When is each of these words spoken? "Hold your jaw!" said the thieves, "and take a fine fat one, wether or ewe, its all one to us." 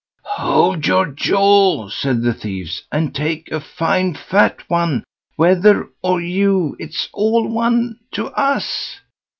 "Hold 0.25 0.87
your 0.87 1.05
jaw!" 1.11 1.87
said 1.89 2.23
the 2.23 2.33
thieves, 2.33 2.81
"and 2.91 3.13
take 3.13 3.51
a 3.51 3.59
fine 3.59 4.15
fat 4.15 4.67
one, 4.67 5.03
wether 5.37 5.89
or 6.01 6.19
ewe, 6.19 6.75
its 6.79 7.07
all 7.13 7.47
one 7.47 7.99
to 8.13 8.29
us." 8.29 8.99